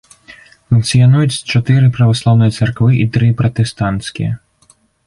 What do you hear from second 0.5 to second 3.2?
Функцыянуюць чатыры праваслаўныя царквы і